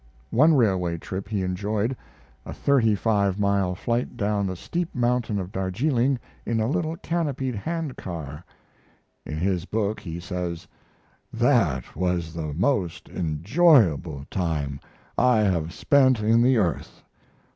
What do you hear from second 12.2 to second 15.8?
the most enjoyable time I have